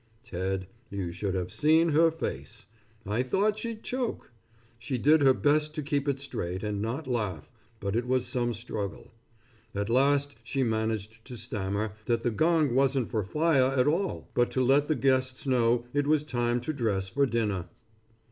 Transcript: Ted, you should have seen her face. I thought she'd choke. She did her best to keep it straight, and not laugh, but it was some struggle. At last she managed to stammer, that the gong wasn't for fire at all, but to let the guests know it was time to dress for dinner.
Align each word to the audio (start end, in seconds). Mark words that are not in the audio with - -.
Ted, 0.23 0.65
you 0.89 1.11
should 1.11 1.35
have 1.35 1.51
seen 1.51 1.89
her 1.89 2.09
face. 2.09 2.65
I 3.05 3.21
thought 3.21 3.59
she'd 3.59 3.83
choke. 3.83 4.31
She 4.79 4.97
did 4.97 5.21
her 5.21 5.35
best 5.35 5.75
to 5.75 5.83
keep 5.83 6.07
it 6.07 6.19
straight, 6.19 6.63
and 6.63 6.81
not 6.81 7.05
laugh, 7.05 7.51
but 7.79 7.95
it 7.95 8.07
was 8.07 8.25
some 8.25 8.51
struggle. 8.51 9.11
At 9.75 9.91
last 9.91 10.37
she 10.41 10.63
managed 10.63 11.23
to 11.25 11.37
stammer, 11.37 11.93
that 12.05 12.23
the 12.23 12.31
gong 12.31 12.73
wasn't 12.73 13.11
for 13.11 13.23
fire 13.23 13.75
at 13.79 13.85
all, 13.85 14.27
but 14.33 14.49
to 14.53 14.61
let 14.63 14.87
the 14.87 14.95
guests 14.95 15.45
know 15.45 15.85
it 15.93 16.07
was 16.07 16.23
time 16.23 16.61
to 16.61 16.73
dress 16.73 17.09
for 17.09 17.27
dinner. 17.27 17.67